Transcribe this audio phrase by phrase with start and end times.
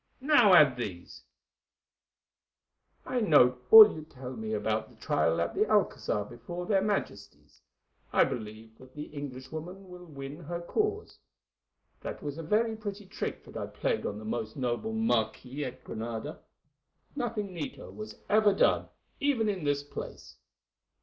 [0.23, 1.21] Now add these:
[3.05, 7.61] "'I note all you tell me about the trial at the Alcazar before their Majesties.
[8.11, 11.19] I believe that the Englishwoman will win her case.
[11.99, 15.83] That was a very pretty trick that I played on the most noble marquis at
[15.83, 16.39] Granada.
[17.15, 18.87] Nothing neater was ever done,
[19.19, 20.35] even in this place.